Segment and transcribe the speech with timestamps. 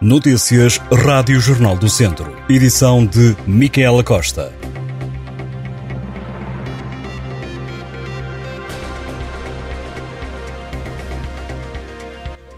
[0.00, 2.36] Notícias Rádio Jornal do Centro.
[2.48, 4.52] Edição de Micaela Costa.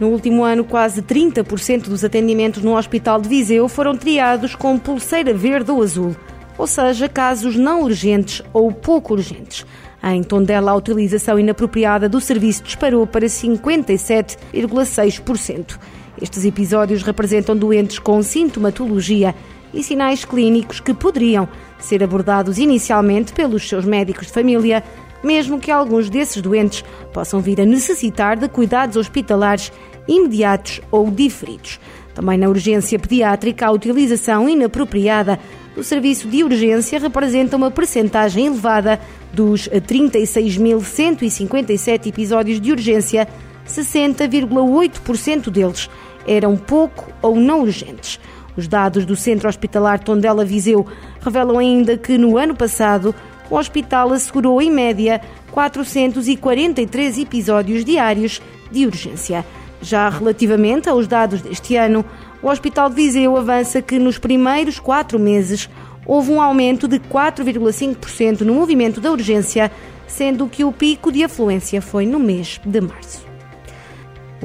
[0.00, 5.34] No último ano, quase 30% dos atendimentos no Hospital de Viseu foram triados com pulseira
[5.34, 6.16] verde ou azul,
[6.56, 9.66] ou seja, casos não urgentes ou pouco urgentes.
[10.02, 15.78] Em Tondela, a utilização inapropriada do serviço disparou para 57,6%.
[16.20, 19.34] Estes episódios representam doentes com sintomatologia
[19.72, 21.48] e sinais clínicos que poderiam
[21.78, 24.82] ser abordados inicialmente pelos seus médicos de família,
[25.22, 29.70] mesmo que alguns desses doentes possam vir a necessitar de cuidados hospitalares
[30.08, 31.78] imediatos ou diferidos.
[32.14, 35.38] Também na urgência pediátrica, a utilização inapropriada
[35.74, 38.98] do serviço de urgência representa uma percentagem elevada
[39.34, 43.28] dos 36.157 episódios de urgência,
[43.66, 45.90] 60,8% deles
[46.26, 48.18] eram pouco ou não urgentes.
[48.56, 50.86] Os dados do Centro Hospitalar Tondela Viseu
[51.20, 53.14] revelam ainda que no ano passado
[53.50, 55.20] o hospital assegurou em média
[55.52, 59.44] 443 episódios diários de urgência.
[59.80, 62.04] Já relativamente aos dados deste ano,
[62.42, 65.68] o Hospital de Viseu avança que nos primeiros quatro meses
[66.06, 69.70] houve um aumento de 4,5% no movimento da urgência,
[70.06, 73.35] sendo que o pico de afluência foi no mês de março.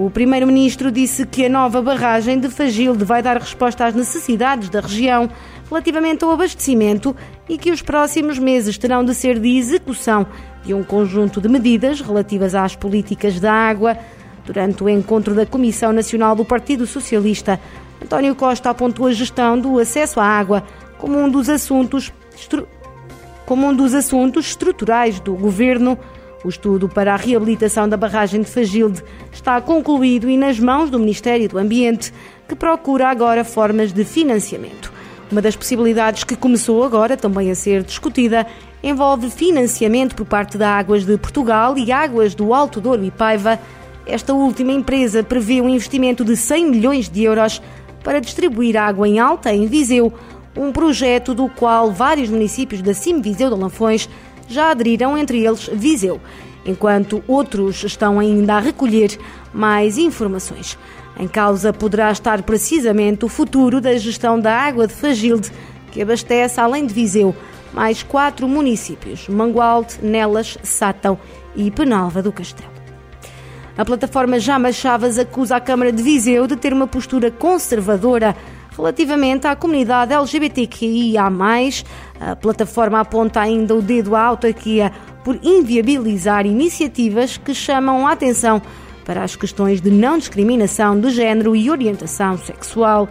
[0.04, 4.80] O primeiro-ministro disse que a nova barragem de Fagilde vai dar resposta às necessidades da
[4.80, 5.30] região
[5.70, 7.16] relativamente ao abastecimento
[7.48, 10.26] e que os próximos meses terão de ser de execução
[10.66, 13.96] de um conjunto de medidas relativas às políticas da água.
[14.44, 17.60] Durante o encontro da Comissão Nacional do Partido Socialista,
[18.04, 20.64] António Costa apontou a gestão do acesso à água
[20.98, 22.12] como um dos assuntos,
[23.46, 25.96] como um dos assuntos estruturais do governo.
[26.44, 30.98] O estudo para a reabilitação da barragem de Fagilde está concluído e nas mãos do
[30.98, 32.12] Ministério do Ambiente,
[32.48, 34.92] que procura agora formas de financiamento.
[35.32, 38.48] Uma das possibilidades que começou agora também a ser discutida
[38.84, 43.60] envolve financiamento por parte da Águas de Portugal e Águas do Alto Douro e Paiva.
[44.06, 47.62] Esta última empresa prevê um investimento de 100 milhões de euros
[48.04, 50.12] para distribuir água em alta em Viseu,
[50.58, 54.10] um projeto do qual vários municípios da Cime Viseu de Lanfões
[54.52, 56.20] já aderiram, entre eles Viseu,
[56.66, 59.18] enquanto outros estão ainda a recolher
[59.54, 60.78] mais informações.
[61.20, 65.52] Em causa poderá estar precisamente o futuro da gestão da água de Fagilde,
[65.92, 67.36] que abastece, além de Viseu,
[67.74, 71.18] mais quatro municípios: Mangualde, Nelas, Sátão
[71.56, 72.72] e Penalva do Castelo.
[73.78, 78.36] A plataforma Jama Chaves acusa a Câmara de Viseu de ter uma postura conservadora
[78.76, 81.24] relativamente à comunidade LGBTQIA.
[82.20, 84.92] A plataforma aponta ainda o dedo à autarquia
[85.24, 88.62] por inviabilizar iniciativas que chamam a atenção
[89.06, 93.10] para as questões de não discriminação de género e orientação sexual.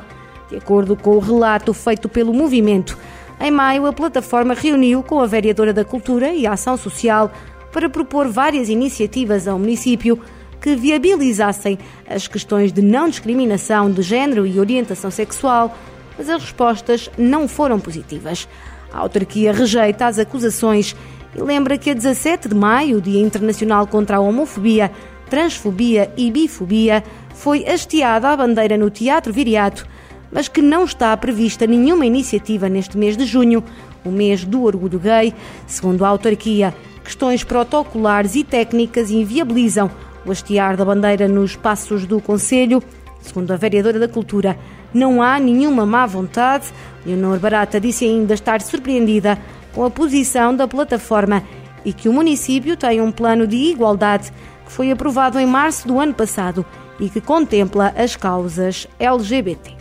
[0.49, 2.99] De acordo com o relato feito pelo movimento,
[3.41, 7.31] em maio a plataforma reuniu com a vereadora da Cultura e Ação Social
[7.73, 10.21] para propor várias iniciativas ao município
[10.61, 11.79] que viabilizassem
[12.09, 15.77] as questões de não discriminação de género e orientação sexual,
[16.19, 18.47] mas as respostas não foram positivas.
[18.93, 20.95] A autarquia rejeita as acusações
[21.35, 24.91] e lembra que a 17 de maio, Dia Internacional contra a Homofobia,
[25.29, 27.05] Transfobia e Bifobia,
[27.35, 29.87] foi hasteada a bandeira no Teatro Viriato,
[30.31, 33.63] mas que não está prevista nenhuma iniciativa neste mês de junho,
[34.05, 35.33] o mês do orgulho gay.
[35.67, 39.91] Segundo a autarquia, questões protocolares e técnicas inviabilizam
[40.25, 42.83] o hastear da bandeira nos passos do Conselho.
[43.21, 44.59] Segundo a vereadora da Cultura,
[44.93, 46.73] não há nenhuma má vontade.
[47.05, 49.39] Leonor Barata disse ainda estar surpreendida
[49.75, 51.43] com a posição da plataforma
[51.85, 54.33] e que o município tem um plano de igualdade
[54.65, 56.65] que foi aprovado em março do ano passado
[56.99, 59.80] e que contempla as causas LGBT.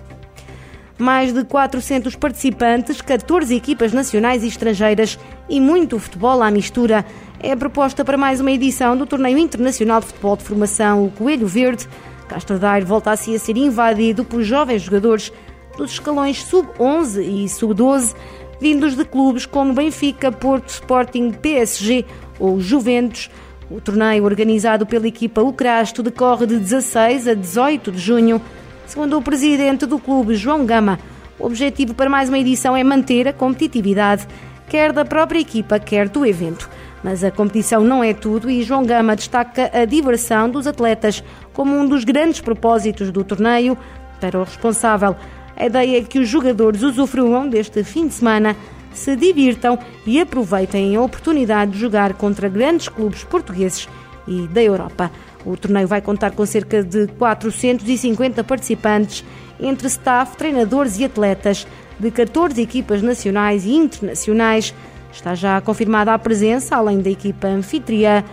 [0.99, 5.17] Mais de 400 participantes, 14 equipas nacionais e estrangeiras
[5.47, 7.05] e muito futebol à mistura
[7.39, 11.09] é a proposta para mais uma edição do Torneio Internacional de Futebol de Formação, o
[11.09, 11.87] Coelho Verde.
[12.27, 15.31] Castro Daire volta assim a ser invadido por jovens jogadores
[15.77, 18.13] dos escalões sub-11 e sub-12,
[18.59, 22.05] vindos de clubes como Benfica, Porto, Sporting, PSG
[22.37, 23.31] ou Juventus.
[23.71, 28.41] O torneio, organizado pela equipa Ucrasto, decorre de 16 a 18 de junho.
[28.89, 30.97] Segundo o presidente do clube, João Gama,
[31.37, 34.27] o objetivo para mais uma edição é manter a competitividade,
[34.67, 36.67] quer da própria equipa, quer do evento.
[37.03, 41.77] Mas a competição não é tudo e João Gama destaca a diversão dos atletas como
[41.77, 43.77] um dos grandes propósitos do torneio.
[44.19, 45.15] Para o responsável,
[45.55, 48.55] a ideia é que os jogadores usufruam deste fim de semana,
[48.91, 53.87] se divirtam e aproveitem a oportunidade de jogar contra grandes clubes portugueses
[54.29, 55.11] e da Europa.
[55.43, 59.25] O torneio vai contar com cerca de 450 participantes
[59.59, 61.67] entre staff, treinadores e atletas
[61.99, 64.73] de 14 equipas nacionais e internacionais.
[65.11, 68.23] Está já confirmada a presença, além da equipa anfitriã,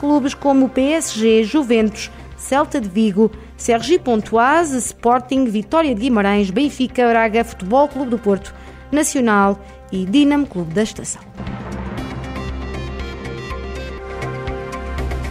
[0.00, 7.44] clubes como PSG, Juventus, Celta de Vigo, Sergi Pontoise, Sporting, Vitória de Guimarães, Benfica, Braga,
[7.44, 8.52] Futebol Clube do Porto,
[8.90, 9.58] Nacional
[9.92, 11.22] e Dinamo Clube da Estação.